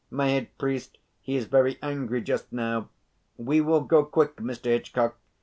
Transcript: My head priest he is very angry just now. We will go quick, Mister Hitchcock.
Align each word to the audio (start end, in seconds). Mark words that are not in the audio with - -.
My 0.09 0.29
head 0.29 0.57
priest 0.57 0.97
he 1.21 1.35
is 1.35 1.45
very 1.45 1.77
angry 1.83 2.23
just 2.23 2.51
now. 2.51 2.89
We 3.37 3.61
will 3.61 3.81
go 3.81 4.03
quick, 4.03 4.39
Mister 4.41 4.71
Hitchcock. 4.71 5.19